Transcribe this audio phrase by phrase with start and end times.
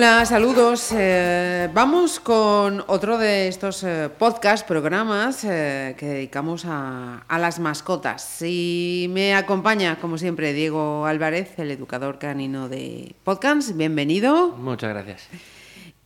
[0.00, 0.92] Hola, saludos.
[0.96, 7.58] Eh, vamos con otro de estos eh, podcast, programas eh, que dedicamos a, a, las
[7.58, 8.40] mascotas.
[8.40, 13.76] Y me acompaña, como siempre, Diego Álvarez, el educador canino de podcast.
[13.76, 14.52] Bienvenido.
[14.52, 15.28] Muchas gracias.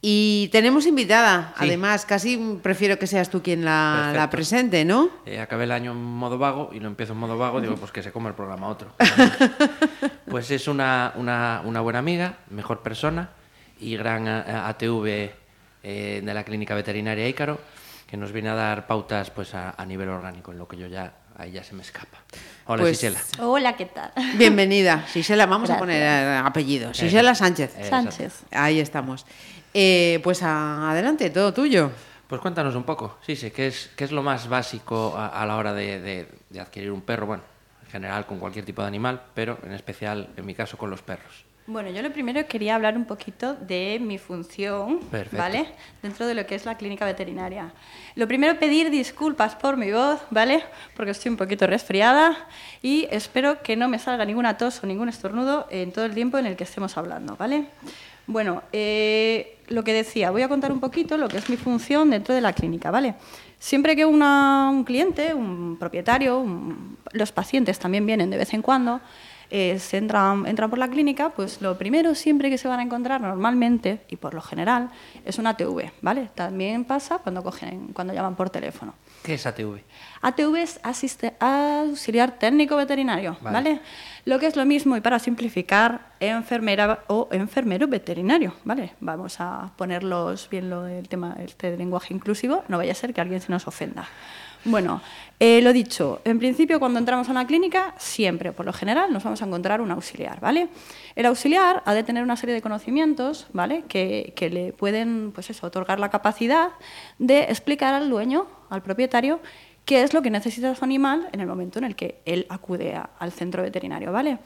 [0.02, 1.64] Y tenemos invitada, sí.
[1.64, 5.08] además, casi prefiero que seas tú quien la, la presente, ¿no?
[5.24, 7.92] Eh, acabé el año en modo vago y lo empiezo en modo vago, digo, pues
[7.92, 8.92] que se come el programa otro.
[10.28, 13.30] pues es una, una, una buena amiga, mejor persona
[13.80, 15.30] y gran ATV
[15.82, 17.60] eh, de la clínica veterinaria Ícaro,
[18.06, 20.86] que nos viene a dar pautas pues a, a, nivel orgánico, en lo que yo
[20.86, 22.18] ya, ahí ya se me escapa.
[22.66, 23.20] Hola, pues, Sisela.
[23.40, 24.12] Hola, ¿qué tal?
[24.36, 25.06] Bienvenida.
[25.06, 25.76] Sisela, vamos Gracias.
[25.76, 26.94] a poner apellido.
[26.94, 27.76] Sisela Sánchez.
[27.88, 28.44] Sánchez.
[28.50, 29.26] Ahí estamos.
[29.74, 31.90] Eh, pues a, adelante, todo tuyo.
[32.28, 35.44] Pues cuéntanos un poco, sí, sí, ¿qué es, qué es lo más básico a, a
[35.44, 37.26] la hora de, de, de adquirir un perro?
[37.26, 37.42] Bueno,
[37.84, 41.02] en general con cualquier tipo de animal, pero en especial, en mi caso, con los
[41.02, 41.44] perros.
[41.66, 45.38] Bueno, yo lo primero quería hablar un poquito de mi función, Perfecto.
[45.38, 45.66] ¿vale?
[46.02, 47.72] Dentro de lo que es la clínica veterinaria.
[48.16, 50.62] Lo primero, pedir disculpas por mi voz, ¿vale?
[50.94, 52.36] Porque estoy un poquito resfriada
[52.82, 56.36] y espero que no me salga ninguna tos o ningún estornudo en todo el tiempo
[56.36, 57.64] en el que estemos hablando, ¿vale?
[58.26, 62.10] Bueno, eh, lo que decía, voy a contar un poquito lo que es mi función
[62.10, 63.14] dentro de la clínica, ¿vale?
[63.58, 68.60] Siempre que una, un cliente, un propietario, un, los pacientes también vienen de vez en
[68.60, 69.00] cuando,
[69.56, 72.82] eh, se entran, entran por la clínica, pues lo primero siempre que se van a
[72.82, 74.90] encontrar normalmente y por lo general
[75.24, 76.28] es una ATV, ¿vale?
[76.34, 78.94] También pasa cuando cogen, cuando llaman por teléfono.
[79.22, 79.78] ¿Qué es ATV?
[80.22, 83.54] ATV es asiste, auxiliar técnico veterinario, vale.
[83.54, 83.80] ¿vale?
[84.24, 88.94] Lo que es lo mismo y para simplificar, enfermera o enfermero veterinario, ¿vale?
[88.98, 93.14] Vamos a ponerlos bien lo del tema este de lenguaje inclusivo, no vaya a ser
[93.14, 94.08] que alguien se nos ofenda.
[94.64, 95.02] Bueno,
[95.40, 99.22] eh, lo dicho, en principio cuando entramos a una clínica, siempre, por lo general, nos
[99.22, 100.68] vamos a encontrar un auxiliar, ¿vale?
[101.16, 103.84] El auxiliar ha de tener una serie de conocimientos, ¿vale?
[103.88, 106.70] Que, le pueden, pues eso, otorgar la capacidad
[107.18, 109.40] de explicar al dueño, al propietario,
[109.84, 112.98] qué es lo que necesita su animal en el momento en el que él acude
[113.18, 114.38] al centro veterinario, ¿vale?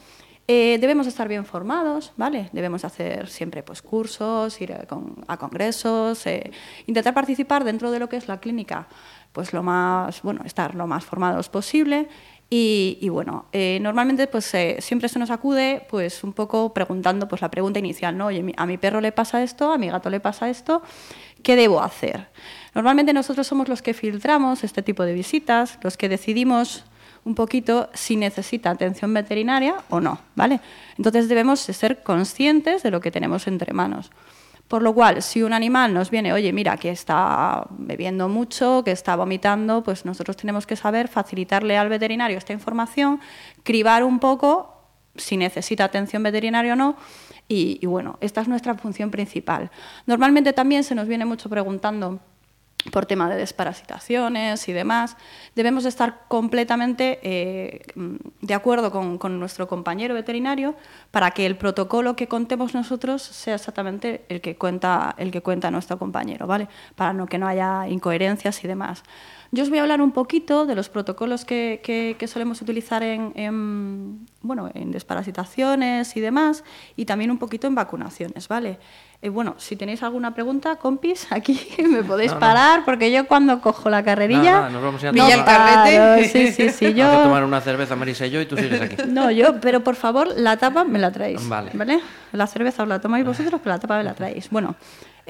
[0.50, 2.48] Eh, debemos estar bien formados, ¿vale?
[2.52, 6.50] Debemos hacer siempre pues, cursos, ir a, con, a congresos, eh,
[6.86, 8.88] intentar participar dentro de lo que es la clínica
[9.32, 12.08] pues lo más, bueno, estar lo más formados posible
[12.50, 17.50] y, bueno, eh, normalmente pues siempre se nos acude pues un poco preguntando pues la
[17.50, 18.26] pregunta inicial, ¿no?
[18.26, 20.82] Oye, a mi perro le pasa esto, a mi gato le pasa esto,
[21.42, 22.30] ¿qué debo hacer?
[22.74, 26.84] Normalmente nosotros somos los que filtramos este tipo de visitas, los que decidimos
[27.28, 30.60] un poquito si necesita atención veterinaria o no, ¿vale?
[30.96, 34.10] Entonces debemos ser conscientes de lo que tenemos entre manos.
[34.66, 38.92] Por lo cual, si un animal nos viene, oye, mira, que está bebiendo mucho, que
[38.92, 43.20] está vomitando, pues nosotros tenemos que saber facilitarle al veterinario esta información,
[43.62, 44.74] cribar un poco
[45.14, 46.96] si necesita atención veterinaria o no.
[47.46, 49.70] Y, y bueno, esta es nuestra función principal.
[50.06, 52.20] Normalmente también se nos viene mucho preguntando
[52.90, 55.16] por tema de desparasitaciones y demás,
[55.54, 57.82] debemos estar completamente eh,
[58.40, 60.74] de acuerdo con, con, nuestro compañero veterinario
[61.10, 65.70] para que el protocolo que contemos nosotros sea exactamente el que cuenta, el que cuenta
[65.70, 66.68] nuestro compañero, ¿vale?
[66.94, 69.02] Para no, que no haya incoherencias y demás.
[69.50, 73.02] Yo os voy a hablar un poquito de los protocolos que, que, que solemos utilizar
[73.02, 76.64] en, en, bueno, en desparasitaciones y demás,
[76.96, 78.78] y también un poquito en vacunaciones, ¿vale?
[79.20, 81.58] Eh, bueno, si tenéis alguna pregunta, compis, aquí
[81.90, 82.84] me podéis no, parar, no.
[82.84, 84.68] porque yo cuando cojo la carrerilla...
[84.68, 86.28] No, nos vamos a Pilla el carrete.
[86.28, 87.06] Sí, sí, sí, yo...
[87.06, 88.96] Vas a tomar una cerveza, Marisa y yo, y tú sigues aquí.
[89.08, 91.48] No, yo, pero por favor, la tapa me la traéis.
[91.48, 91.70] Vale.
[91.74, 92.00] ¿Vale?
[92.32, 94.50] La cerveza os la tomáis vosotros, pero la tapa me la traéis.
[94.50, 94.76] Bueno,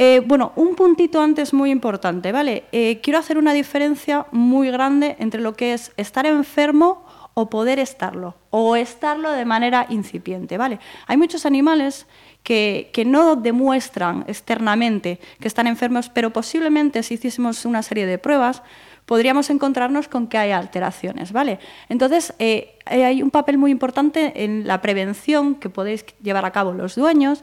[0.01, 2.63] eh, bueno, un puntito antes muy importante, ¿vale?
[2.71, 7.05] Eh, quiero hacer una diferencia muy grande entre lo que es estar enfermo
[7.35, 10.79] o poder estarlo, o estarlo de manera incipiente, ¿vale?
[11.09, 12.07] Hay muchos animales
[12.45, 18.19] que, que, no demuestran externamente que están enfermos, pero posiblemente si hiciésemos una serie de
[18.19, 18.63] pruebas,
[19.05, 21.59] podríamos encontrarnos con que hay alteraciones, ¿vale?
[21.89, 26.73] Entonces, eh, hay un papel muy importante en la prevención que podéis llevar a cabo
[26.73, 27.43] los dueños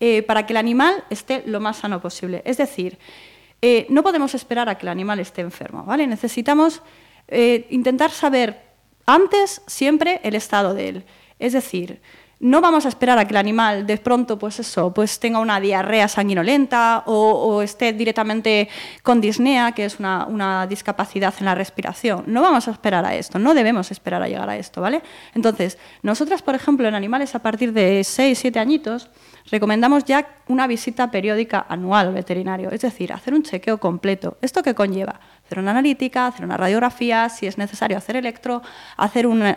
[0.00, 2.42] eh, para que el animal esté lo más sano posible.
[2.44, 2.98] Es decir,
[3.62, 6.06] eh, no podemos esperar a que el animal esté enfermo, ¿vale?
[6.06, 6.82] Necesitamos
[7.28, 8.60] eh, intentar saber
[9.06, 11.04] antes siempre el estado de él.
[11.38, 12.00] Es decir,
[12.38, 15.58] no vamos a esperar a que el animal de pronto pues eso, pues tenga una
[15.58, 18.68] diarrea sanguinolenta o, esté directamente
[19.02, 22.24] con disnea, que es una, una, discapacidad en la respiración.
[22.26, 25.02] No vamos a esperar a esto, no debemos esperar a llegar a esto, ¿vale?
[25.34, 29.08] Entonces, nosotras, por ejemplo, en animales a partir de 6, 7 añitos,
[29.50, 34.36] recomendamos ya una visita periódica anual al veterinario, es decir, hacer un chequeo completo.
[34.42, 35.20] ¿Esto qué conlleva?
[35.46, 38.62] Hacer una analítica, hacer una radiografía, si es necesario hacer electro,
[38.96, 39.54] hacer un,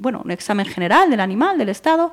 [0.00, 2.10] bueno, un examen general del animal, del estado,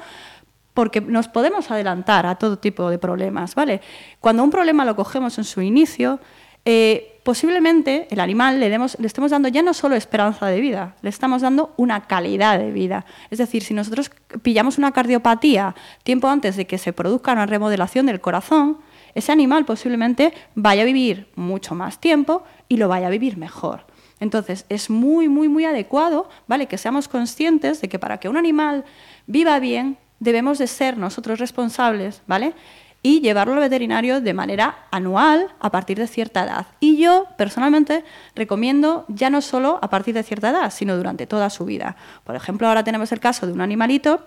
[0.76, 3.56] porque nos podemos adelantar a todo tipo de problemas.
[3.56, 3.82] ¿vale?
[4.20, 6.20] Cuando un problema lo cogemos en su inicio,
[6.64, 10.96] eh, posiblemente el animal le, demos, le estemos dando ya no solo esperanza de vida,
[11.02, 13.06] le estamos dando una calidad de vida.
[13.32, 14.12] Es decir, si nosotros
[14.44, 15.74] pillamos una cardiopatía
[16.04, 18.78] tiempo antes de que se produzca una remodelación del corazón,
[19.16, 23.86] ese animal posiblemente vaya a vivir mucho más tiempo y lo vaya a vivir mejor.
[24.20, 26.68] Entonces, es muy, muy, muy adecuado, ¿vale?
[26.68, 28.84] Que seamos conscientes de que para que un animal
[29.28, 32.54] viva bien, debemos de ser nosotros responsables, ¿vale?
[33.02, 36.68] Y llevarlo al veterinario de manera anual a partir de cierta edad.
[36.82, 38.04] Y yo, personalmente,
[38.36, 41.96] recomiendo ya no solo a partir de cierta edad, sino durante toda su vida.
[42.26, 44.26] Por ejemplo, ahora tenemos el caso de un animalito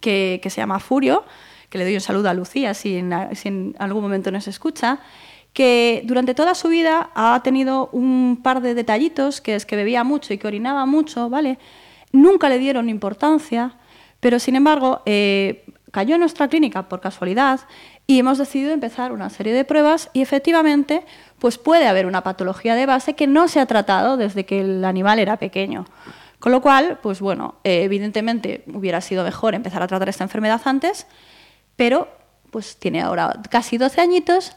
[0.00, 1.24] que, que se llama Furio,
[1.68, 3.12] que le doy un saludo a Lucía si en,
[3.78, 5.00] algún momento nos escucha,
[5.52, 10.04] que durante toda su vida ha tenido un par de detallitos, que es que bebía
[10.04, 11.58] mucho y que orinaba mucho, ¿vale?
[12.12, 13.76] Nunca le dieron importancia,
[14.20, 17.60] pero sin embargo eh, cayó en nuestra clínica por casualidad
[18.06, 21.04] y hemos decidido empezar una serie de pruebas y efectivamente
[21.38, 24.84] pues puede haber una patología de base que no se ha tratado desde que el
[24.84, 25.84] animal era pequeño.
[26.38, 30.60] Con lo cual, pues bueno, eh, evidentemente hubiera sido mejor empezar a tratar esta enfermedad
[30.64, 31.06] antes,
[31.78, 32.08] pero
[32.50, 34.52] pues tiene ahora casi 12 añitos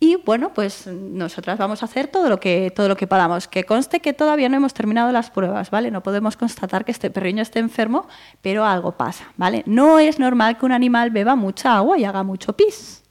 [0.00, 3.46] y bueno, pues nosotras vamos a hacer todo lo que todo lo que podamos.
[3.46, 5.92] Que conste que todavía no hemos terminado las pruebas, ¿vale?
[5.92, 8.08] No podemos constatar que este perriño esté enfermo,
[8.42, 9.62] pero algo pasa, ¿vale?
[9.66, 13.04] No es normal que un animal beba mucha agua y haga mucho pis.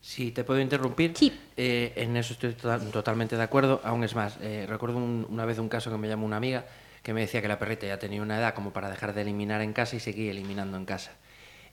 [0.00, 1.38] Si te puedo interrumpir, sí.
[1.58, 3.82] Eh, en eso estoy totalmente de acuerdo.
[3.84, 6.64] Aún es más, eh, recuerdo una vez un caso que me llamó una amiga
[7.02, 9.60] que me decía que la perrita ya tenía una edad como para dejar de eliminar
[9.60, 11.12] en casa y seguir eliminando en casa.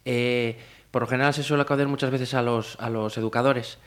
[0.10, 0.58] Eh,
[0.92, 3.78] por lo general se suele acudir muchas veces a los, a los educadores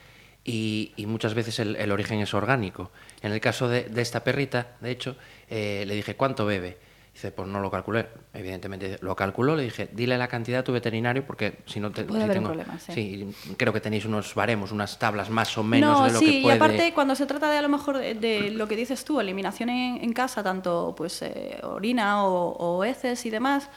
[0.43, 2.91] y, muchas veces el, origen es orgánico.
[3.21, 5.15] En el caso de, esta perrita, de hecho,
[5.49, 6.77] eh, le dije, ¿cuánto bebe?
[7.13, 8.07] Dice, pues no lo calculé.
[8.33, 12.05] Evidentemente lo calculó, le dije, dile la cantidad a tu veterinario porque si no te...
[12.05, 13.35] Puede tengo, problemas, sí.
[13.57, 16.55] creo que tenéis unos baremos, unas tablas más o menos de lo sí, que puede...
[16.55, 19.69] y aparte cuando se trata de a lo mejor de, lo que dices tú, eliminación
[19.69, 23.69] en, casa, tanto pues eh, orina o, o heces y demás,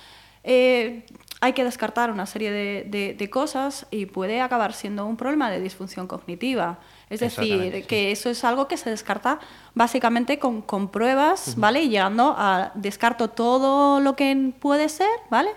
[0.47, 1.06] eh,
[1.44, 6.06] hay que descartar una serie de, cosas y puede acabar siendo un problema de disfunción
[6.06, 6.79] cognitiva.
[7.11, 9.41] Es decir, que eso es algo que se descarta
[9.75, 11.82] básicamente con, pruebas, ¿vale?
[11.82, 15.50] Y llegando a descarto todo lo que puede ser, ¿vale?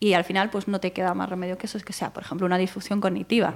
[0.00, 2.22] Y al final, pues no te queda más remedio que eso, es que sea, por
[2.22, 3.54] ejemplo, una disfunción cognitiva.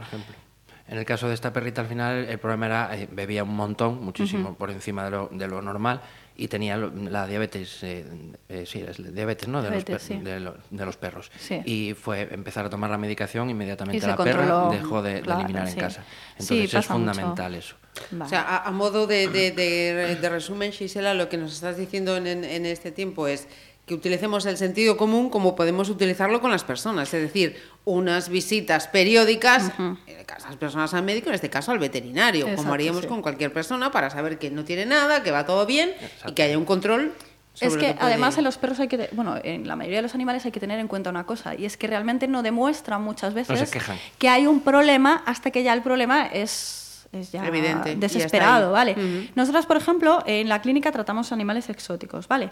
[0.87, 4.05] En el caso de esta perrita, al final, el problema era, eh, bebía un montón,
[4.05, 6.03] muchísimo por encima de lo, de lo normal,
[6.37, 8.05] y tenía la diabetes, eh,
[8.49, 9.63] eh, sí, es diabetes, ¿no?
[9.63, 11.31] De, los, de, los, perros.
[11.65, 16.05] Y fue empezar a tomar la medicación, inmediatamente la perra dejó de, eliminar en casa.
[16.39, 17.77] Entonces es fundamental eso.
[18.19, 22.93] O sea, a, modo de, resumen, Gisela, lo que nos estás diciendo en, en este
[22.93, 23.47] tiempo es
[23.87, 28.87] que utilicemos el sentido común como podemos utilizarlo con las personas, es decir, unas visitas
[28.87, 33.53] periódicas, en las personas al médico, en este caso al veterinario, como haríamos con cualquier
[33.53, 35.93] persona para saber que no tiene nada, que va todo bien
[36.27, 37.13] y que haya un control.
[37.61, 40.45] es que, además en los perros hay que, bueno, en la mayoría de los animales
[40.47, 43.73] hay que tener en cuenta una cosa, y es que realmente no demuestran muchas veces
[44.19, 46.81] que hay un problema hasta que ya el problema es
[47.33, 49.31] ya Evidente, desesperado, ¿vale?
[49.35, 52.51] Nosotras, por ejemplo, en la clínica tratamos animales exóticos, ¿vale?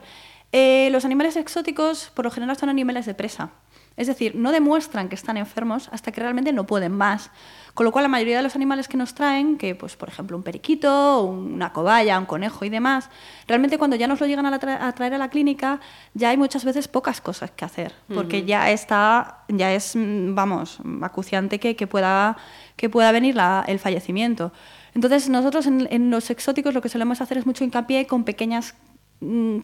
[0.53, 3.51] Eh, los animales exóticos por lo general son animales de presa.
[3.99, 7.33] Es decir, no demuestran que están enfermos hasta que realmente no pueden más.
[7.75, 10.37] Con lo cual, la mayoría de los animales que nos traen, que pues, por ejemplo
[10.37, 13.11] un periquito, una cobaya, un conejo y demás,
[13.49, 15.81] realmente cuando ya nos lo llegan a, traer a la clínica,
[16.15, 21.59] ya hay muchas veces pocas cosas que hacer, porque ya está, ya es, vamos, acuciante
[21.59, 22.37] que, pueda,
[22.77, 23.37] que pueda venir
[23.67, 24.53] el fallecimiento.
[24.95, 28.75] Entonces, nosotros en, en, los exóticos lo que solemos hacer es mucho hincapié con pequeñas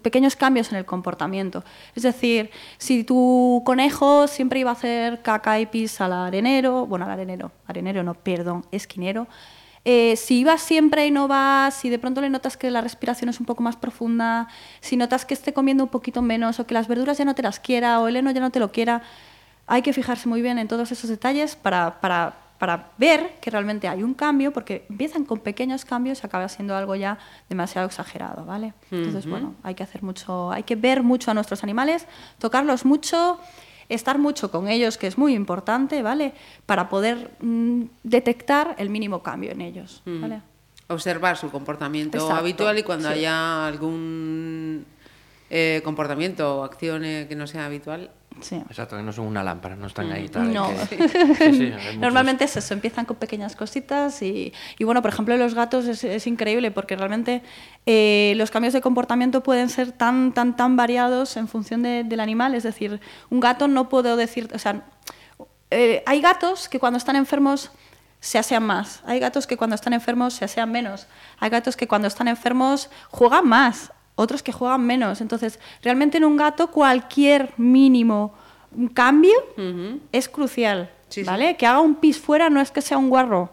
[0.02, 1.64] pequeños cambios en el comportamiento.
[1.94, 7.04] Es decir, si tu conejo siempre iba a hacer caca y pis al arenero, bueno,
[7.04, 9.28] al arenero, arenero no, perdón, esquinero,
[9.84, 13.28] eh, si ibas siempre y no vas, si de pronto le notas que la respiración
[13.28, 14.48] es un poco más profunda,
[14.80, 17.42] si notas que esté comiendo un poquito menos o que las verduras ya no te
[17.42, 19.02] las quiera o el heno ya no te lo quiera,
[19.66, 23.88] hay que fijarse muy bien en todos esos detalles para, para para ver que realmente
[23.88, 27.18] hay un cambio, porque empiezan con pequeños cambios y acaba siendo algo ya
[27.48, 28.74] demasiado exagerado, ¿vale?
[28.90, 32.06] Entonces, bueno, hay que hacer mucho, hay que ver mucho a nuestros animales,
[32.38, 33.40] tocarlos mucho,
[33.88, 36.32] estar mucho con ellos, que es muy importante, ¿vale?
[36.66, 40.40] Para poder mm, detectar el mínimo cambio en ellos, ¿vale?
[40.88, 43.14] Observar su comportamiento Exacto, habitual y cuando sí.
[43.14, 44.84] haya algún
[45.50, 48.56] eh, comportamiento o acción eh, que no sea habitual, Sí.
[48.68, 50.52] Exacto, que no son una lámpara, no están ahí tal.
[50.52, 50.68] No.
[50.68, 50.96] que- sí,
[51.38, 55.36] sí, hay muchos- Normalmente es eso, empiezan con pequeñas cositas y, y bueno, por ejemplo,
[55.36, 57.42] los gatos es, es increíble porque realmente
[57.86, 62.20] eh, los cambios de comportamiento pueden ser tan, tan, tan variados en función de- del
[62.20, 62.54] animal.
[62.54, 63.00] Es decir,
[63.30, 64.82] un gato no puedo decir, o sea,
[65.70, 67.70] eh, hay gatos que cuando están enfermos
[68.20, 71.06] se asean más, hay gatos que cuando están enfermos se asean menos,
[71.40, 75.20] hay gatos que cuando están enfermos juegan más, otros que juegan menos.
[75.20, 78.32] Entonces, realmente en un gato cualquier mínimo
[78.92, 79.32] cambio
[80.12, 81.26] es crucial, Sí, sí.
[81.26, 81.56] ¿vale?
[81.56, 83.50] Que haga un pis fuera no es que sea un guarro.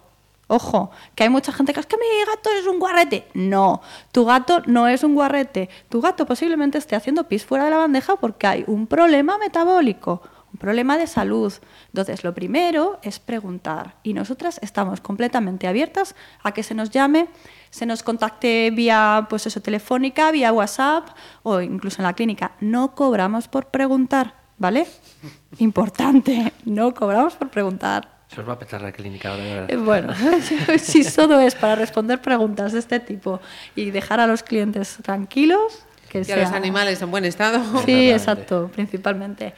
[0.48, 3.26] Ojo, que hay mucha gente que es que mi gato es un guarrete.
[3.34, 5.70] No, tu gato no es un guarrete.
[5.90, 10.22] Tu gato posiblemente esté haciendo pis fuera de la bandeja porque hay un problema metabólico,
[10.54, 11.54] un problema de salud.
[11.88, 13.96] Entonces, lo primero es preguntar.
[14.04, 17.28] Y nosotras estamos completamente abiertas a que se nos llame,
[17.70, 21.10] se nos contacte vía pues eso, telefónica, vía WhatsApp
[21.44, 22.52] o incluso en la clínica.
[22.60, 24.88] No cobramos por preguntar, ¿vale?
[25.60, 28.22] Importante, no cobramos por preguntar.
[28.28, 29.72] Se os va a petar la clínica ahora, de verdad.
[29.72, 30.14] Eh, Bueno,
[30.80, 33.42] si todo es para responder preguntas de este tipo
[33.76, 36.38] y dejar a los clientes tranquilos, que y a sea...
[36.38, 37.62] los animales en buen estado.
[37.86, 39.54] Sí, exacto, principalmente.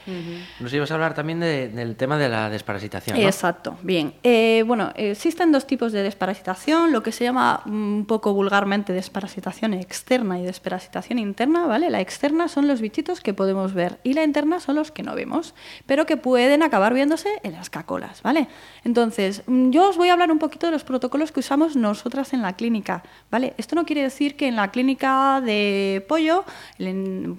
[0.59, 3.25] Nos ibas a hablar también de- del tema de la desparasitación, ¿no?
[3.25, 4.13] Exacto, bien.
[4.23, 8.93] Eh, bueno, existen dos tipos de desparasitación, lo que se llama mm, un poco vulgarmente
[8.93, 11.89] desparasitación externa y desparasitación interna, ¿vale?
[11.89, 15.15] La externa son los bichitos que podemos ver y la interna son los que no
[15.15, 15.55] vemos,
[15.85, 18.47] pero que pueden acabar viéndose en las cacolas, ¿vale?
[18.83, 22.33] Entonces, mm, yo os voy a hablar un poquito de los protocolos que usamos nosotras
[22.33, 23.53] en la clínica, ¿vale?
[23.57, 26.42] Esto no quiere decir que en la clínica de pollo,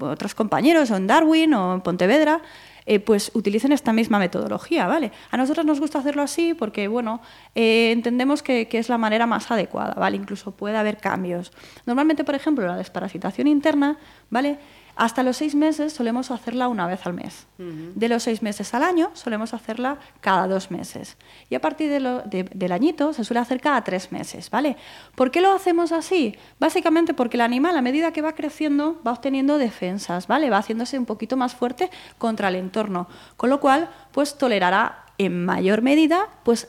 [0.01, 2.41] otros compañeros o en Darwin o en Pontevedra,
[2.87, 5.11] eh, pues utilicen esta misma metodología, ¿vale?
[5.31, 7.23] A nosotros nos gusta hacerlo así porque, bueno,
[7.55, 10.17] eh, entendemos que, que es la manera más adecuada, ¿vale?
[10.17, 11.53] Incluso puede haber cambios.
[11.87, 13.97] Normalmente, por ejemplo, la desparasitación interna,
[14.29, 14.59] ¿vale?
[14.97, 17.47] Hasta los seis meses solemos hacerla una vez al mes.
[17.59, 21.17] De los seis meses al año solemos hacerla cada dos meses.
[21.51, 24.77] Y a partir de lo- de- del añito se suele hacer cada tres meses, ¿vale?
[25.15, 26.37] ¿Por qué lo hacemos así?
[26.61, 30.51] Básicamente porque el animal a medida que va creciendo va obteniendo defensas, ¿vale?
[30.51, 35.45] Va haciéndose un poquito más fuerte contra el entorno, con lo cual pues tolerará en
[35.45, 36.69] mayor medida pues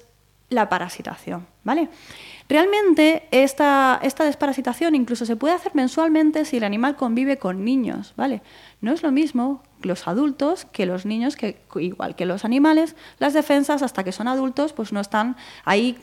[0.50, 1.89] la parasitación, ¿vale?
[2.48, 8.14] Realmente esta, esta desparasitación incluso se puede hacer mensualmente si el animal convive con niños,
[8.18, 8.44] ¿vale?
[8.82, 13.34] No es lo mismo los adultos que los niños, que igual que los animales, las
[13.34, 15.98] defensas hasta que son adultos pues no están ahí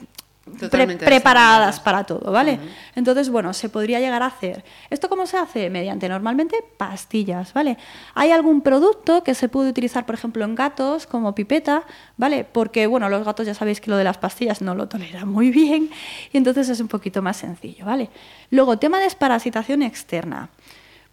[0.70, 2.58] pre- preparadas para todo, ¿vale?
[2.94, 4.64] Entonces, bueno, se podría llegar a hacer.
[4.90, 5.70] ¿Esto cómo se hace?
[5.70, 7.78] Mediante normalmente pastillas, ¿vale?
[8.14, 11.84] Hay algún producto que se puede utilizar, por ejemplo, en gatos, como pipeta,
[12.16, 12.44] ¿vale?
[12.44, 15.50] Porque, bueno, los gatos ya sabéis que lo de las pastillas no lo toleran muy
[15.50, 15.90] bien
[16.32, 18.10] y entonces es un poquito más sencillo, ¿vale?
[18.50, 20.48] Luego, tema de desparasitación externa.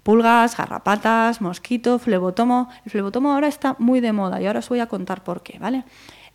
[0.02, 2.70] Pulgas, garrapatas, mosquito, flebotomo.
[2.86, 5.60] El flebotomo ahora está muy de moda y ahora os voy a contar por qué,
[5.60, 5.84] ¿vale?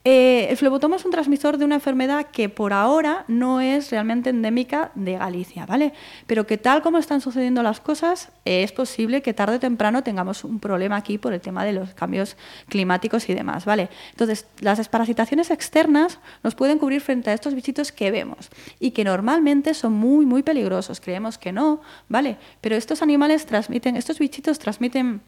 [0.06, 4.28] Eh, el flebotomo es un transmisor de una enfermedad que por ahora no es realmente
[4.28, 5.94] endémica de Galicia, ¿vale?
[6.26, 10.02] Pero que tal como están sucediendo las cosas, eh, es posible que tarde o temprano
[10.02, 12.36] tengamos un problema aquí por el tema de los cambios
[12.68, 13.88] climáticos y demás, ¿vale?
[14.10, 19.04] Entonces, las desparasitaciones externas nos pueden cubrir frente a estos bichitos que vemos y que
[19.04, 21.00] normalmente son muy, muy peligrosos.
[21.00, 21.80] Creemos que no,
[22.10, 22.36] ¿vale?
[22.60, 25.22] Pero estos animales transmiten, estos bichitos transmiten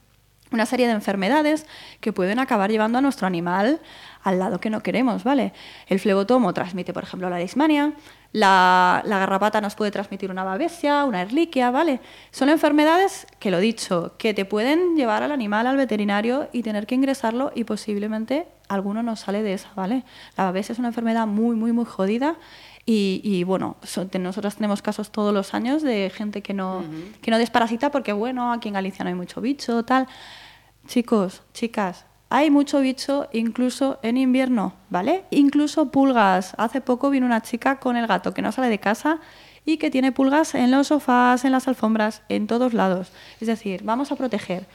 [0.53, 1.67] una serie de enfermedades
[2.01, 3.81] que pueden acabar llevando a nuestro animal
[4.23, 5.53] al lado que no queremos, ¿vale?
[5.87, 7.93] El flebotomo transmite, por ejemplo, la leishmania,
[8.33, 12.01] la, la garrapata nos puede transmitir una babesia, una erliquia, ¿vale?
[12.33, 16.87] Son enfermedades que, lo dicho, que te pueden llevar al animal al veterinario y tener
[16.87, 20.05] que ingresarlo y posiblemente alguno no sale de esa, ¿vale?
[20.37, 22.37] La babesia es una enfermedad muy, muy, muy jodida
[22.87, 26.85] y, y, bueno, so- te- nosotros tenemos casos todos los años de gente que no,
[27.21, 30.07] que no desparasita porque, bueno, aquí en Galicia no hay mucho bicho, tal.
[30.87, 35.25] Chicos, chicas, hay mucho bicho incluso en invierno, ¿vale?
[35.31, 36.55] Incluso pulgas.
[36.59, 39.19] Hace poco vino una chica con el gato que no sale de casa
[39.65, 43.11] y que tiene pulgas en los sofás, en las alfombras, en todos lados.
[43.41, 44.67] Es decir, vamos a proteger.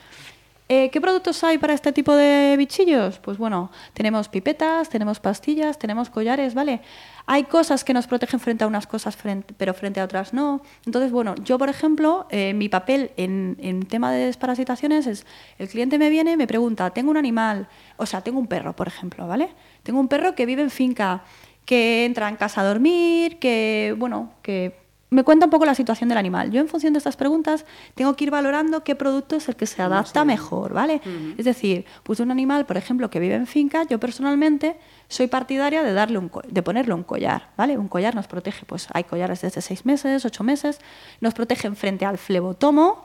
[0.74, 3.20] Eh, ¿Qué productos hay para este tipo de bichillos?
[3.20, 6.80] Pues bueno, tenemos pipetas, tenemos pastillas, tenemos collares, ¿vale?
[7.26, 9.18] Hay cosas que nos protegen frente a unas cosas,
[9.58, 10.62] pero frente a otras no.
[10.86, 15.26] Entonces, bueno, yo, por ejemplo, eh, mi papel en, en tema de desparasitaciones es,
[15.58, 18.88] el cliente me viene me pregunta, tengo un animal, o sea, tengo un perro, por
[18.88, 19.50] ejemplo, ¿vale?
[19.84, 21.26] Tengo un perro que vive en finca,
[21.66, 24.81] que entra en casa a dormir, que, bueno, que
[25.12, 26.52] me cuenta un poco la situación del animal.
[26.52, 27.66] Yo en función de estas preguntas
[27.96, 31.02] tengo que ir valorando qué producto es el que se adapta mejor, ¿vale?
[31.38, 34.78] Es decir, pues un animal, por ejemplo, que vive en finca, yo personalmente
[35.10, 37.78] soy partidaria de darle un de ponerle un collar, ¿vale?
[37.78, 40.80] Un collar nos protege, pues hay collares desde seis meses, ocho meses,
[41.20, 43.04] nos protegen frente al flebotomo,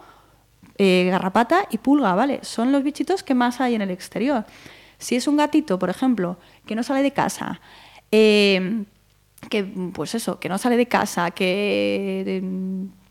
[0.78, 2.38] eh, garrapata y pulga, ¿vale?
[2.42, 4.44] Son los bichitos que más hay en el exterior.
[4.98, 7.60] Si es un gatito, por ejemplo, que no sale de casa,
[8.12, 8.84] eh,
[9.49, 12.43] que pues eso, que no sale de casa, que,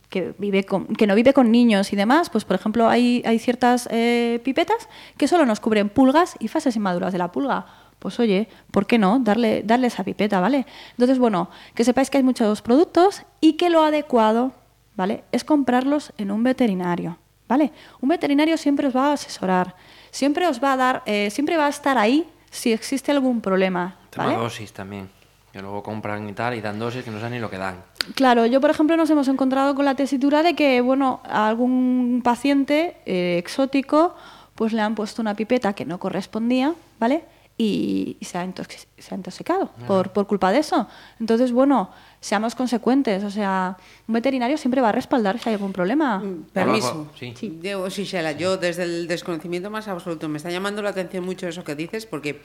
[0.09, 3.39] que, vive con, que no vive con niños y demás, pues por ejemplo hay, hay
[3.39, 7.65] ciertas eh, pipetas que solo nos cubren pulgas y fases inmaduras de la pulga.
[7.99, 9.19] Pues oye, ¿por qué no?
[9.19, 10.65] Darle, darle esa pipeta, ¿vale?
[10.91, 14.51] Entonces, bueno, que sepáis que hay muchos productos y que lo adecuado,
[14.95, 15.23] ¿vale?
[15.31, 17.17] Es comprarlos en un veterinario,
[17.47, 17.71] ¿vale?
[18.01, 19.75] Un veterinario siempre os va a asesorar,
[20.11, 23.97] siempre os va a dar, eh, siempre va a estar ahí si existe algún problema.
[24.15, 24.35] ¿vale?
[24.35, 25.09] dosis también
[25.55, 27.77] que luego compran y tal y dan dosis que no saben ni lo que dan.
[28.13, 32.19] Claro, yo por ejemplo nos hemos encontrado con la tesitura de que, bueno, a algún
[32.25, 34.15] paciente eh, exótico
[34.53, 37.23] pues le han puesto una pipeta que no correspondía, ¿vale?
[37.57, 40.87] Y, se, ha intoxicado por, por culpa de eso.
[41.19, 43.23] Entonces, bueno, seamos consecuentes.
[43.23, 46.19] O sea, un veterinario siempre va a respaldar si hay algún problema.
[46.19, 47.07] Mm, permiso.
[47.17, 47.33] Sí.
[47.61, 51.75] Diego yo desde el desconocimiento más absoluto me está llamando la atención mucho eso que
[51.75, 52.41] dices porque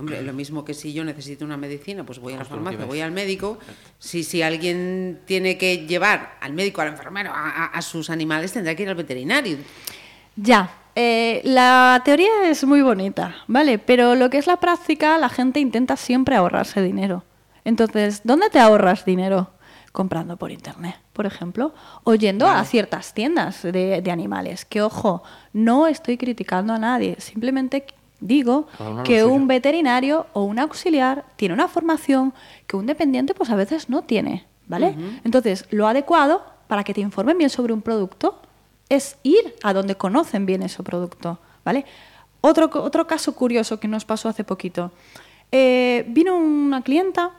[0.00, 3.00] Hombre, lo mismo que si yo necesito una medicina, pues voy a la farmacia, voy
[3.00, 3.58] al médico.
[3.98, 8.84] Si, si alguien tiene que llevar al médico, al enfermero, a, sus animales, tendrá que
[8.84, 9.58] ir al veterinario.
[10.36, 13.78] Ya, eh, la teoría es muy bonita, ¿vale?
[13.78, 17.24] Pero lo que es la práctica, la gente intenta siempre ahorrarse dinero.
[17.64, 19.50] Entonces, ¿dónde te ahorras dinero?
[19.92, 24.64] Comprando por internet, por ejemplo, o yendo a ciertas tiendas de, de animales.
[24.64, 27.86] Que ojo, no estoy criticando a nadie, simplemente
[28.20, 28.66] Digo
[29.02, 32.34] que un veterinario o un auxiliar tiene una formación
[32.66, 34.94] que un dependiente pues a veces no tiene, ¿vale?
[35.24, 38.42] Entonces, lo adecuado para que te informen bien sobre un producto
[38.90, 41.86] es ir a donde conocen bien ese producto, ¿vale?
[42.42, 44.92] Otro, otro caso curioso que nos pasó hace poquito.
[45.52, 47.30] Eh, vino una clienta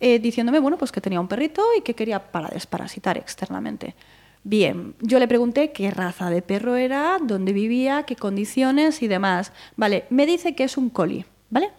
[0.00, 3.94] eh, diciéndome, bueno, pues que tenía un perrito y que quería para desparasitar externamente.
[4.42, 9.52] Bien, yo le pregunté qué raza de perro era, dónde vivía, qué condiciones y demás.
[9.76, 11.70] Vale, me dice que es un coli, ¿vale?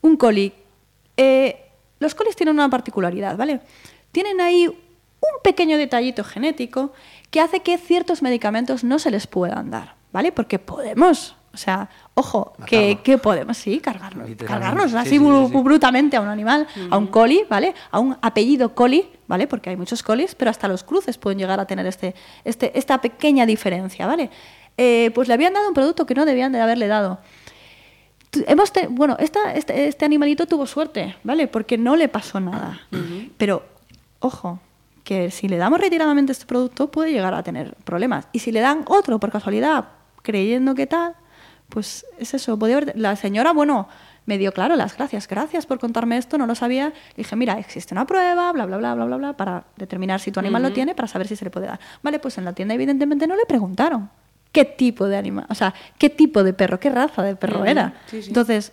[0.00, 0.52] Un coli.
[1.16, 1.56] Eh,
[2.00, 3.60] los colis tienen una particularidad, ¿vale?
[4.10, 6.92] Tienen ahí un pequeño detallito genético
[7.30, 10.32] que hace que ciertos medicamentos no se les puedan dar, ¿vale?
[10.32, 16.66] Porque podemos o sea, ojo, que, podemos, sí, cargarnos, cargarnos así brutamente a un animal,
[16.90, 17.74] a un coli, ¿vale?
[17.92, 19.46] A un apellido coli, ¿vale?
[19.46, 23.00] Porque hay muchos colis, pero hasta los cruces pueden llegar a tener este, este, esta
[23.00, 24.30] pequeña diferencia, ¿vale?
[24.76, 27.20] Eh, pues le habían dado un producto que no debían de haberle dado.
[28.48, 31.46] Hemos bueno, esta, este, este, animalito tuvo suerte, ¿vale?
[31.46, 32.80] Porque no le pasó nada.
[33.36, 33.64] Pero,
[34.18, 34.58] ojo,
[35.04, 38.26] que si le damos retiradamente este producto puede llegar a tener problemas.
[38.32, 39.84] Y si le dan otro por casualidad,
[40.22, 41.14] creyendo que tal,
[41.68, 42.58] pues es eso.
[42.58, 43.86] Podía La señora, bueno,
[44.26, 45.28] me dio claro las gracias.
[45.28, 46.92] Gracias por contarme esto, no lo sabía.
[47.16, 50.40] dije, mira, existe una prueba, bla, bla, bla, bla, bla, bla, para determinar si tu
[50.40, 51.80] animal lo tiene, para saber si se le puede dar.
[52.02, 54.10] Vale, pues en la tienda evidentemente no le preguntaron
[54.52, 57.94] qué tipo de animal, o sea, qué tipo de perro, qué raza de perro era.
[58.12, 58.72] Entonces,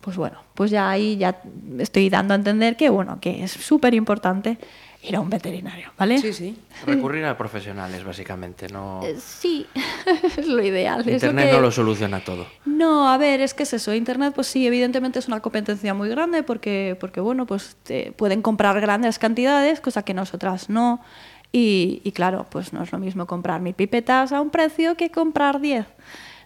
[0.00, 1.42] pues bueno, pues ya ahí ya
[1.78, 4.58] estoy dando a entender que, bueno, que es súper importante
[5.02, 6.18] ir a un veterinario, ¿vale?
[6.18, 6.56] Sí, sí.
[6.86, 9.00] Recurrir a profesionales, básicamente, no...
[9.02, 9.66] Eh, sí,
[10.36, 11.08] es lo ideal.
[11.08, 12.46] Internet no lo soluciona todo.
[12.66, 13.94] No, a ver, es que es eso.
[13.94, 17.76] Internet, pues sí, evidentemente es una competencia muy grande porque, porque bueno, pues
[18.16, 21.00] pueden comprar grandes cantidades, cosa que nosotras no.
[21.52, 25.10] Y, y claro, pues no es lo mismo comprar mil pipetas a un precio que
[25.10, 25.86] comprar diez.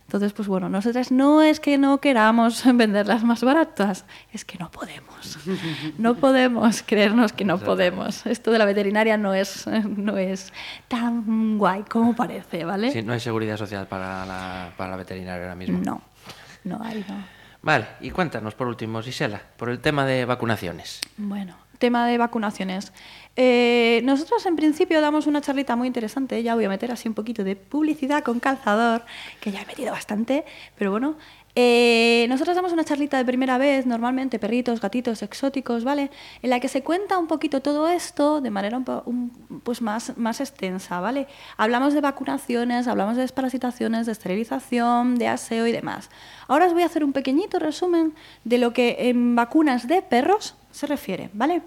[0.06, 4.70] Entonces, pues bueno, nosotras no es que no queramos venderlas más baratas, es que no
[4.70, 5.38] podemos.
[5.98, 8.26] No podemos creernos que no podemos.
[8.26, 10.52] Esto de la veterinaria no es, no es
[10.88, 12.92] tan guay como parece, ¿vale?
[12.92, 15.80] Sí, no hay seguridad social para la, para la veterinaria ahora mismo.
[15.84, 16.02] No,
[16.64, 17.24] no hay, no.
[17.62, 21.00] Vale, y cuéntanos por último, Gisela, por el tema de vacunaciones.
[21.16, 22.92] Bueno, tema de vacunaciones.
[23.37, 27.14] Eh, nosotros en principio damos una charlita muy interesante, ya voy a meter así un
[27.14, 29.04] poquito de publicidad con calzador,
[29.40, 30.44] que ya he metido bastante,
[30.76, 31.16] pero bueno.
[31.56, 36.10] Eh, nosotros damos una charlita de primera vez, normalmente perritos, gatitos, exóticos, ¿vale?
[36.42, 39.30] En la que se cuenta un poquito todo esto de manera un,
[39.62, 41.28] pues más, más extensa, ¿vale?
[41.56, 46.10] Hablamos de vacunaciones, hablamos de desparasitaciones, de esterilización, de aseo y demás.
[46.48, 50.56] Ahora os voy a hacer un pequeñito resumen de lo que en vacunas de perros
[50.72, 51.62] se refiere, ¿vale?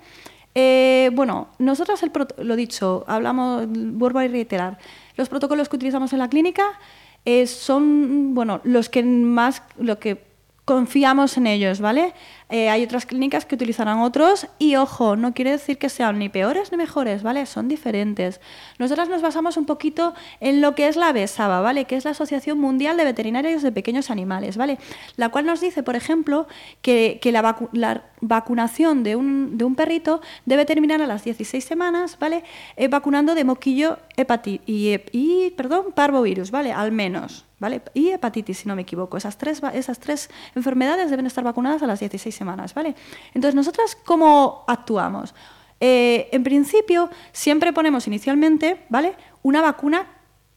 [0.53, 2.01] Eh, bueno, nosotros,
[2.39, 4.79] lo dicho, hablamos, vuelvo a reiterar,
[5.15, 6.63] los protocolos que utilizamos en la clínica
[7.29, 10.23] eh, son, bueno, los que más, lo que
[10.63, 12.13] confiamos en ellos, ¿vale?
[12.49, 16.29] Eh, hay otras clínicas que utilizarán otros y ojo, no quiere decir que sean ni
[16.29, 17.45] peores ni mejores, ¿vale?
[17.45, 18.39] Son diferentes.
[18.79, 21.85] Nosotras nos basamos un poquito en lo que es la BESABA, ¿vale?
[21.85, 24.77] Que es la Asociación Mundial de Veterinarios de Pequeños Animales, ¿vale?
[25.17, 26.47] La cual nos dice, por ejemplo,
[26.81, 32.17] que, la, la, vacunación de un, de un, perrito debe terminar a las 16 semanas,
[32.19, 32.43] ¿vale?
[32.75, 33.99] Eh, vacunando de moquillo
[34.65, 36.71] y, y, perdón, parvovirus, ¿vale?
[36.71, 37.81] Al menos, ¿vale?
[37.93, 39.17] Y hepatitis, si no me equivoco.
[39.17, 42.95] Esas tres, esas tres enfermedades deben estar vacunadas a las 16 semanas, ¿vale?
[43.33, 45.33] Entonces, ¿nosotras cómo actuamos?
[45.79, 49.15] Eh, en principio, siempre ponemos inicialmente, ¿vale?
[49.43, 50.07] Una vacuna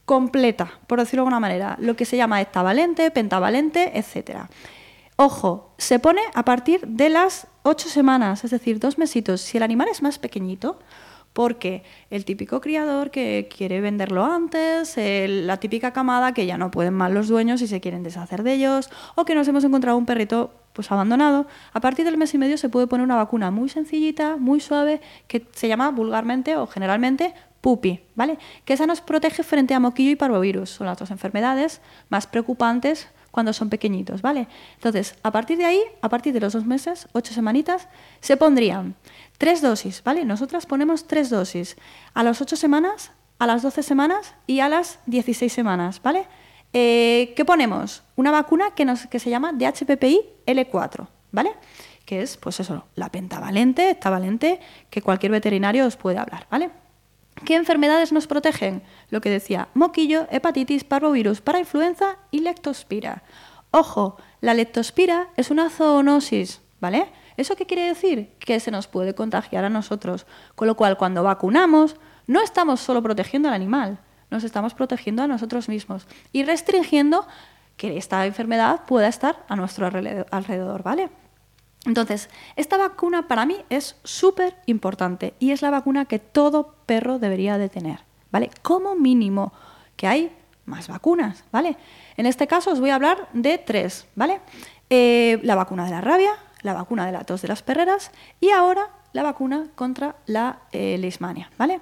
[0.04, 4.48] completa, por decirlo de alguna manera, lo que se llama hectavalente, pentavalente, etcétera.
[5.16, 9.42] Ojo, se pone a partir de las 8 semanas, es decir, dos mesitos.
[9.42, 10.78] Si el animal es más pequeñito,
[11.32, 16.94] porque el típico criador que quiere venderlo antes, la típica camada que ya no pueden
[16.94, 20.06] más los dueños y se quieren deshacer de ellos, o que nos hemos encontrado un
[20.06, 23.68] perrito pues abandonado, a partir del mes y medio se puede poner una vacuna muy
[23.68, 28.38] sencillita, muy suave, que se llama vulgarmente o generalmente pupi, ¿vale?
[28.64, 33.08] Que esa nos protege frente a moquillo y parvovirus, son las dos enfermedades más preocupantes
[33.30, 34.48] cuando son pequeñitos, ¿vale?
[34.74, 37.88] Entonces, a partir de ahí, a partir de los dos meses, ocho semanitas,
[38.20, 38.96] se pondrían
[39.38, 40.24] tres dosis, ¿vale?
[40.24, 41.76] Nosotras ponemos tres dosis
[42.14, 46.26] a las ocho semanas, a las doce semanas y a las dieciséis semanas, ¿vale?
[46.72, 48.02] Eh, ¿Qué ponemos?
[48.16, 51.52] Una vacuna que, nos, que se llama DHPPI L4, ¿vale?
[52.04, 56.70] Que es, pues eso, la pentavalente, estavalente, que cualquier veterinario os puede hablar, ¿vale?
[57.44, 58.82] ¿Qué enfermedades nos protegen?
[59.08, 63.22] Lo que decía, moquillo, hepatitis, parvovirus, parainfluenza y lectospira.
[63.70, 67.06] Ojo, la lectospira es una zoonosis, ¿vale?
[67.36, 68.32] ¿Eso qué quiere decir?
[68.38, 70.26] Que se nos puede contagiar a nosotros.
[70.54, 73.98] Con lo cual, cuando vacunamos, no estamos solo protegiendo al animal,
[74.30, 77.26] nos estamos protegiendo a nosotros mismos y restringiendo
[77.76, 81.08] que esta enfermedad pueda estar a nuestro alrededor, ¿vale?
[81.86, 87.18] Entonces, esta vacuna para mí es súper importante y es la vacuna que todo perro
[87.18, 88.50] debería de tener, ¿vale?
[88.62, 89.52] Como mínimo,
[89.96, 90.32] que hay
[90.66, 91.76] más vacunas, ¿vale?
[92.16, 94.40] En este caso os voy a hablar de tres, ¿vale?
[94.90, 98.50] Eh, la vacuna de la rabia, la vacuna de la tos de las perreras y
[98.50, 101.12] ahora la vacuna contra la eh,
[101.56, 101.80] ¿vale?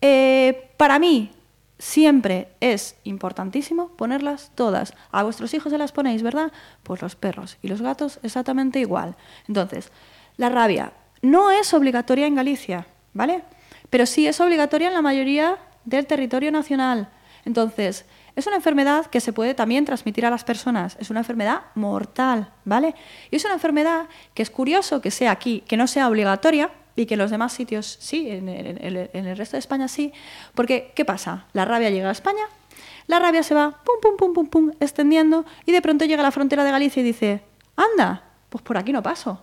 [0.00, 1.30] Eh, para mí,
[1.78, 4.94] siempre es importantísimo ponerlas todas.
[5.10, 6.52] A vuestros hijos se las ponéis, ¿verdad?
[6.82, 9.16] Pues los perros y los gatos exactamente igual.
[9.46, 9.92] Entonces,
[10.36, 13.42] la rabia no es obligatoria en Galicia, ¿vale?
[13.90, 17.08] Pero sí es obligatoria en la mayoría del territorio nacional.
[17.44, 18.04] Entonces,
[18.36, 20.96] es una enfermedad que se puede también transmitir a las personas.
[21.00, 22.94] Es una enfermedad mortal, ¿vale?
[23.30, 26.70] Y es una enfermedad que es curioso que sea aquí, que no sea obligatoria,
[27.02, 30.12] y que en los demás sitios sí, en el, resto de España sí.
[30.54, 31.46] Porque, ¿qué pasa?
[31.52, 32.42] La rabia llega a España,
[33.06, 36.24] la rabia se va pum, pum, pum, pum, pum, extendiendo y de pronto llega a
[36.24, 37.42] la frontera de Galicia y dice,
[37.76, 39.40] anda, pues por aquí no paso.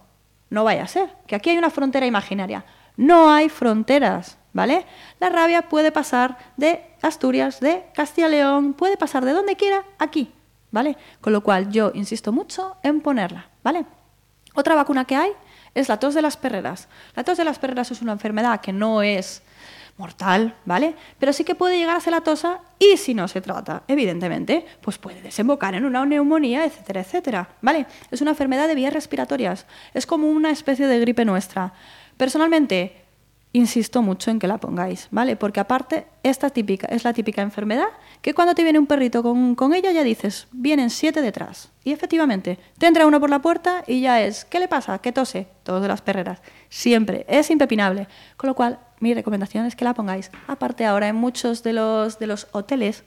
[0.50, 2.65] No vaya a ser, que aquí hay una frontera imaginaria.
[2.98, 4.86] No hay fronteras, ¿vale?
[5.20, 9.84] La rabia puede pasar de Asturias, de Castilla y León, puede pasar de donde quiera
[9.98, 10.34] aquí,
[10.72, 10.98] ¿vale?
[11.22, 13.86] Con lo cual yo insisto mucho en ponerla, ¿vale?
[14.54, 15.32] Otra vacuna que hay
[15.75, 16.88] es la tos de las perreras.
[17.15, 19.43] La tos de las perreras es una enfermedad que no es
[19.97, 20.95] mortal, ¿vale?
[21.19, 24.65] Pero sí que puede llegar a ser la tosa y si no se trata, evidentemente,
[24.81, 27.85] pues puede desembocar en una neumonía, etcétera, etcétera, ¿vale?
[28.11, 31.73] Es una enfermedad de vías respiratorias, es como una especie de gripe nuestra.
[32.17, 33.05] Personalmente,
[33.56, 35.38] insisto mucho en que la pongáis, ¿vale?
[35.38, 37.88] Porque aparte, esta típica, es la típica enfermedad
[38.22, 41.72] que cuando te viene un perrito con, con, ella ya dices, vienen siete detrás.
[41.86, 45.00] Y efectivamente, te entra uno por la puerta y ya es, ¿qué le pasa?
[45.00, 45.48] ¿Qué tose?
[45.63, 46.41] Todos de las perreras.
[46.68, 48.08] Siempre, es impepinable.
[48.36, 50.32] Con lo cual, mi recomendación es que la pongáis.
[50.48, 53.06] Aparte ahora en muchos de los, de los hoteles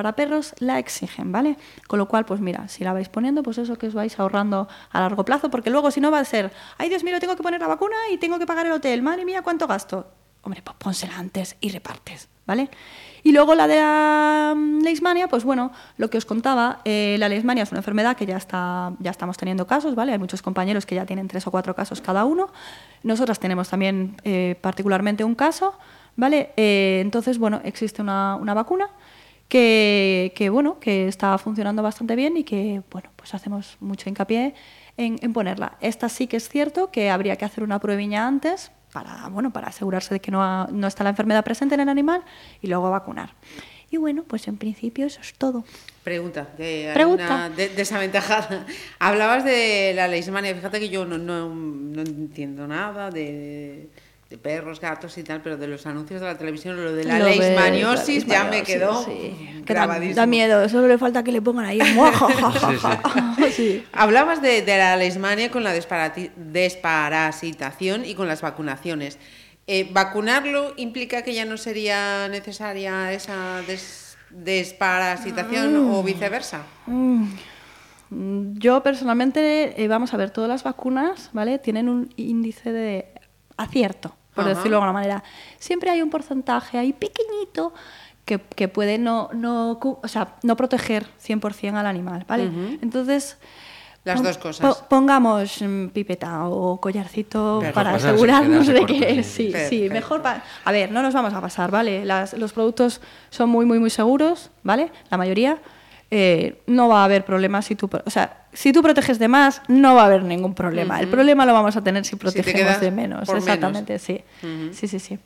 [0.00, 1.58] para perros la exigen, ¿vale?
[1.86, 4.66] Con lo cual, pues mira, si la vais poniendo, pues eso que os vais ahorrando
[4.90, 7.42] a largo plazo, porque luego si no va a ser, ay Dios mío, tengo que
[7.42, 10.06] poner la vacuna y tengo que pagar el hotel, madre mía, ¿cuánto gasto?
[10.40, 12.70] Hombre, pues pónsela antes y repartes, ¿vale?
[13.22, 17.64] Y luego la de la leishmania, pues bueno, lo que os contaba, eh, la leishmania
[17.64, 20.12] es una enfermedad que ya, está, ya estamos teniendo casos, ¿vale?
[20.12, 22.50] Hay muchos compañeros que ya tienen tres o cuatro casos cada uno.
[23.02, 25.78] Nosotras tenemos también eh, particularmente un caso,
[26.16, 26.54] ¿vale?
[26.56, 28.88] Eh, entonces, bueno, existe una, una vacuna
[29.50, 34.54] que, que, bueno, que está funcionando bastante bien y que, bueno, pues hacemos mucho hincapié
[34.96, 35.76] en, en ponerla.
[35.80, 39.68] Esta sí que es cierto que habría que hacer una pruebina antes para, bueno, para
[39.68, 42.22] asegurarse de que no, no está la enfermedad presente en el animal
[42.62, 43.34] y luego vacunar.
[43.90, 45.64] Y bueno, pues en principio eso es todo.
[46.04, 47.50] Pregunta, que Pregunta.
[47.50, 48.64] desaventajada.
[49.00, 53.90] Hablabas de la leishmania, fíjate que yo no, no, no entiendo nada de,
[54.30, 57.18] de perros, gatos y tal, pero de los anuncios de la televisión, lo de la
[57.18, 59.34] leishmaniosis ya me quedó sí.
[59.66, 60.14] Que da, grabadísimo.
[60.16, 61.80] da miedo, solo le falta que le pongan ahí
[63.56, 63.84] sí.
[63.92, 69.18] Hablabas de, de la leishmania con la desparasitación y con las vacunaciones.
[69.66, 76.62] Eh, ¿Vacunarlo implica que ya no sería necesaria esa des- desparasitación o viceversa?
[76.86, 77.26] Mm,
[78.58, 81.58] Yo personalmente, eh, vamos a ver, todas las vacunas, ¿vale?
[81.58, 83.06] Tienen un índice de
[83.56, 84.50] acierto, por Ajá.
[84.50, 85.24] decirlo de alguna manera.
[85.58, 87.72] Siempre hay un porcentaje ahí pequeñito
[88.24, 92.50] que, que puede no, no, cu- o sea, no proteger 100% al animal, ¿vale?
[92.82, 93.38] Entonces...
[94.02, 94.76] Las pon- dos cosas.
[94.78, 99.52] po- pongamos mm, pipeta o collarcito para asegurarnos de corto, que sí.
[99.68, 102.06] sí, mejor pa- a ver, no nos vamos a pasar, ¿vale?
[102.06, 104.90] Las- los productos son muy, muy, muy seguros, ¿vale?
[105.10, 105.58] La mayoría.
[106.12, 107.88] Eh, no va a haber problemas si tú...
[108.04, 111.00] O sea, si tú proteges de más, no va a haber ningún problema.
[111.00, 113.26] El problema lo vamos a tener si protegemos de menos.
[113.26, 113.44] por menos.
[113.48, 114.20] Exactamente, sí.
[114.72, 115.18] Sí, sí, sí.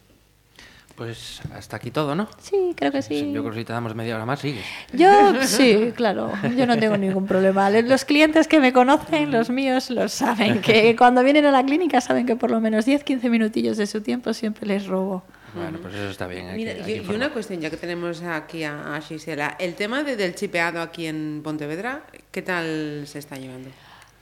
[0.97, 2.29] Pues hasta aquí todo, ¿no?
[2.39, 3.33] Sí, creo que sí.
[3.33, 4.65] Yo creo que si te damos media hora más, sigues.
[4.93, 5.11] Yo
[5.45, 7.69] sí, claro, yo no tengo ningún problema.
[7.71, 12.01] Los clientes que me conocen, los míos, los saben, que cuando vienen a la clínica
[12.01, 15.25] saben que por lo menos 10-15 minutillos de su tiempo siempre les robo.
[15.53, 16.47] Bueno, pues eso está bien.
[16.49, 19.75] hay Mira, que- hay y, una cuestión, ya que tenemos aquí a, a Gisela, el
[19.75, 22.03] tema de- del chipeado aquí en Pontevedra,
[22.35, 23.68] ¿qué tal se está llevando?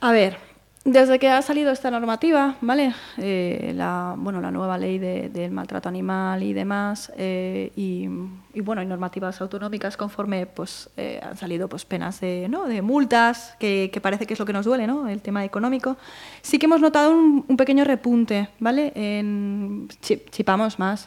[0.00, 0.36] A ver,
[0.84, 2.92] desde que ha salido esta normativa, ¿vale?
[3.16, 8.06] Eh, la, bueno, la nueva ley de- del maltrato animal y demás, eh, y,
[8.52, 12.64] y, bueno, y normativas autonómicas conforme pues, eh, han salido pues, penas de, ¿no?
[12.66, 15.08] de multas, que, que parece que es lo que nos duele, ¿no?
[15.08, 15.96] El tema económico.
[16.42, 18.92] Sí que hemos notado un, un pequeño repunte, ¿vale?
[18.94, 21.06] En, chi- chipamos más,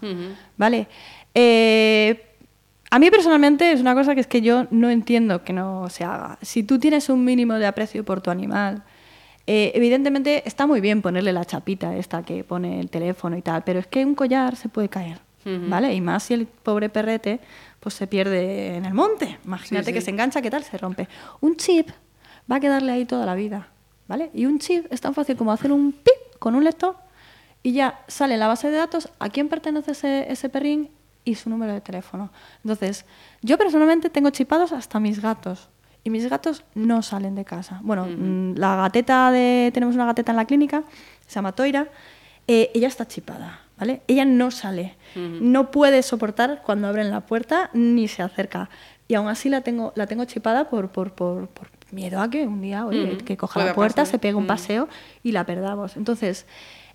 [0.58, 0.88] ¿vale?
[1.36, 2.32] Eh,
[2.91, 6.04] a mí personalmente es una cosa que es que yo no entiendo que no se
[6.04, 6.38] haga.
[6.41, 8.84] Si tú tienes un mínimo de aprecio por tu animal,
[9.48, 13.63] eh, evidentemente está muy bien ponerle la chapita esta que pone el teléfono y tal,
[13.63, 15.93] pero es que un collar se puede caer, ¿vale?
[15.93, 17.39] Y más si el pobre perrete
[17.80, 19.38] pues se pierde en el monte.
[19.45, 19.93] Imagínate Sí, sí.
[19.93, 20.63] que se engancha, ¿qué tal?
[20.63, 21.08] Se rompe.
[21.41, 21.89] Un chip
[22.52, 23.67] va a quedarle ahí toda la vida,
[24.08, 24.32] ¿vale?
[24.34, 26.95] Y un chip es tan fácil como hacer un pip con un lector
[27.62, 30.89] y ya sale en la base de datos a quién pertenece ese, ese perrín
[31.26, 32.30] y su número de teléfono.
[32.64, 33.06] Entonces,
[33.42, 35.68] yo personalmente tengo chipados hasta mis gatos.
[36.04, 37.80] Y mis gatos no salen de casa.
[37.84, 39.72] Bueno, mm, la gateta de...
[39.74, 40.84] Tenemos una gateta en la clínica,
[41.26, 41.88] se llama Toira.
[42.48, 44.02] eh, ella está chipada, ¿vale?
[44.08, 44.96] Ella no sale.
[45.16, 48.70] No puede soportar cuando abren la puerta ni se acerca.
[49.08, 52.46] Y aún así la tengo, la tengo chipada por, por, por, por miedo a que
[52.46, 53.26] un día, oye, Ujú.
[53.26, 54.12] que coja Pueda la puerta, pasar.
[54.12, 54.88] se pegue un paseo
[55.24, 55.98] y la perdamos.
[55.98, 56.46] Entonces,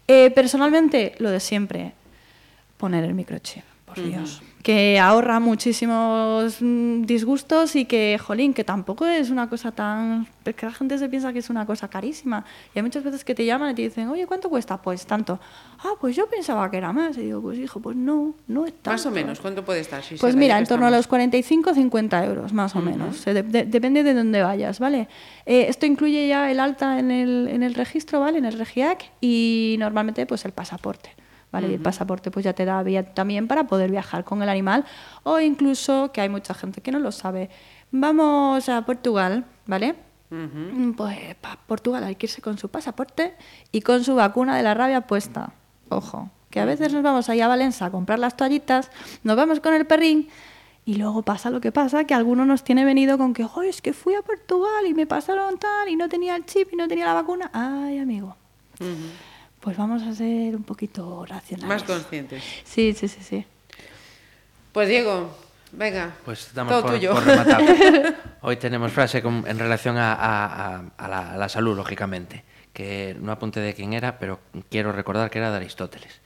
[0.06, 1.94] eh, personalmente, lo de siempre,
[2.76, 4.42] poner el microchip, por Dios.
[4.62, 10.28] Que ahorra muchísimos mm, disgustos y que, jolín, que tampoco es una cosa tan...
[10.44, 12.44] Es que la gente se piensa que es una cosa carísima.
[12.74, 14.76] Y hay muchas veces que te llaman y te dicen, oye, ¿cuánto cuesta?
[14.82, 15.40] Pues tanto.
[15.82, 17.16] Ah, pues yo pensaba que era más.
[17.16, 18.90] Y digo, pues hijo, pues no, no es tanto.
[18.90, 20.02] Más o menos, ¿cuánto puede estar?
[20.02, 23.16] Gisela, Pues mira, en torno a los 45 50 euros, más o menos.
[23.16, 25.08] Se de- de- depende de dónde vayas, ¿vale?
[25.46, 28.36] Eh, esto incluye ya el alta en el, en el registro, ¿vale?
[28.38, 31.10] En el REGIAC y normalmente pues el pasaporte.
[31.52, 31.68] ¿Vale?
[31.68, 34.84] Y el pasaporte pues ya te da vía también para poder viajar con el animal
[35.24, 37.50] o incluso, que hay mucha gente que no lo sabe,
[37.90, 39.96] vamos a Portugal, ¿vale?
[40.30, 43.34] Mm, Pues para Portugal hay que irse con su pasaporte
[43.72, 45.52] y con su vacuna de la rabia puesta.
[45.88, 48.90] Ojo, que a veces nos vamos ahí a Valencia a comprar las toallitas,
[49.24, 50.28] nos vamos con el perrín
[50.84, 53.82] y luego pasa lo que pasa, que alguno nos tiene venido con que, "Joder, es
[53.82, 56.86] que fui a Portugal y me pasaron tal y no tenía el chip y no
[56.86, 57.50] tenía la vacuna.
[57.52, 58.36] Ay, amigo.
[59.60, 61.68] Pues vamos a ser un poquito racionales.
[61.68, 62.42] Más conscientes.
[62.64, 63.44] Sí, sí, sí, sí.
[64.72, 65.36] Pues Diego,
[65.72, 67.12] venga, Pues damos todo por, tuyo.
[67.12, 67.22] por.
[68.42, 72.44] Hoy tenemos frase con- en relación a, a- a- a la, a la salud, lógicamente,
[72.72, 76.20] que no apunté de quién era, pero quiero recordar que era de Aristóteles.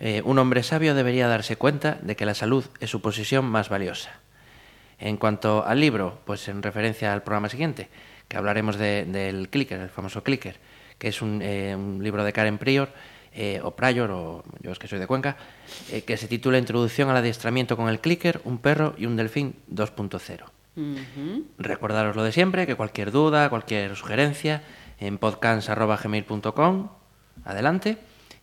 [0.00, 3.68] Eh, un hombre sabio debería darse cuenta de que la salud es su posición más
[3.68, 4.10] valiosa.
[5.00, 7.88] En cuanto al libro, pues en referencia al programa siguiente,
[8.28, 10.60] que hablaremos de- del clicker, el famoso clicker,
[10.98, 12.90] que es un, eh, un libro de Karen Prior,
[13.32, 15.36] eh, o Prior, o yo es que soy de Cuenca,
[15.92, 19.54] eh, que se titula Introducción al adiestramiento con el clicker, un perro y un delfín
[19.72, 20.44] 2.0.
[21.58, 24.62] Recordaros lo de siempre, que cualquier duda, cualquier sugerencia,
[25.00, 26.88] en podcast.gmail.com,
[27.44, 27.98] adelante.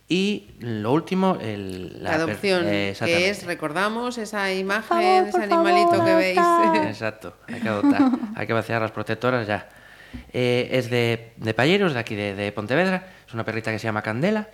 [0.08, 5.90] Y lo último, el, La adopción, eh, que es, recordamos, esa imagen, favor, ese animalito
[5.90, 6.38] favor, que veis.
[6.86, 8.02] Exacto, hay que adoptar,
[8.36, 9.68] hay que vaciar las protectoras ya.
[10.32, 13.84] Eh, es de, de Palleros, de aquí de, de Pontevedra, es una perrita que se
[13.84, 14.48] llama Candela,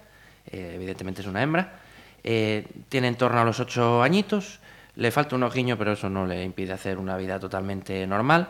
[0.51, 1.81] eh, evidentemente es una hembra,
[2.25, 4.61] Eh, tiene en torno a los ocho añitos,
[4.94, 8.46] le falta un ojiño, pero eso no le impide hacer una vida totalmente normal,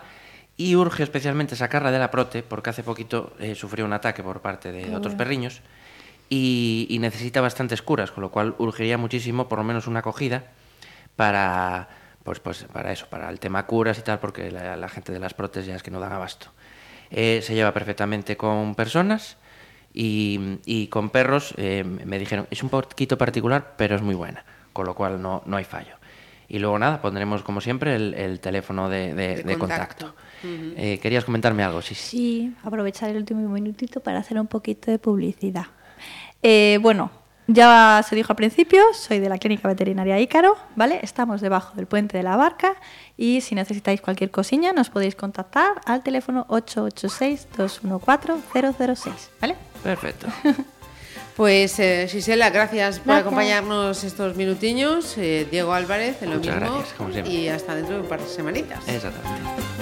[0.59, 4.73] y urge especialmente sacarla de la prote, porque hace poquito sufrió un ataque por parte
[4.73, 5.63] de otros perriños,
[6.29, 10.45] y, y necesita bastantes curas, con lo cual urgiría muchísimo por lo menos una acogida
[11.17, 11.89] para,
[12.25, 15.19] pues, pues, para eso, para el tema curas y tal, porque la, la gente de
[15.19, 16.53] las prótesis ya es que no dan abasto.
[17.13, 19.37] Eh, se lleva perfectamente con personas
[19.95, 24.45] y, y con perros eh, me dijeron, es un poquito particular, pero es muy buena,
[24.73, 25.97] con lo cual no, no hay fallo.
[26.49, 30.07] Y luego nada, pondremos como siempre el, el teléfono de, de- De de contacto.
[30.15, 30.23] contacto.
[30.77, 31.81] Eh, ¿Querías comentarme algo?
[31.83, 32.05] Sí, sí.
[32.09, 35.67] Sí, aprovechar el último minutito para hacer un poquito de publicidad.
[36.43, 37.11] Eh, bueno,
[37.47, 41.01] ya se dijo al principio, soy de la Clínica Veterinaria Ícaro, ¿vale?
[41.03, 42.75] Estamos debajo del puente de la barca
[43.17, 49.57] y si necesitáis cualquier cosilla nos podéis contactar al teléfono 886-214-006, ¿vale?
[49.83, 50.27] Perfecto.
[51.35, 55.17] Pues eh, Gisela, gracias por acompañarnos estos minutiños.
[55.17, 56.75] Eh, Diego Álvarez, lo Muchas mismo.
[56.75, 57.33] gracias, como siempre.
[57.33, 58.87] y hasta dentro de un par de semanitas.
[58.87, 59.82] Exactamente.